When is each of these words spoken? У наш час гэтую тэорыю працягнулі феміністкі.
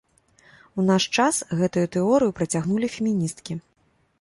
У 0.77 0.85
наш 0.87 1.03
час 1.23 1.35
гэтую 1.59 1.83
тэорыю 1.97 2.33
працягнулі 2.41 2.87
феміністкі. 2.95 3.53